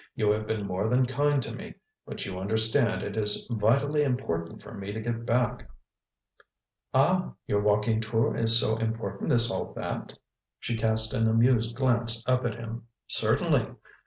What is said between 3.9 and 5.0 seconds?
important for me to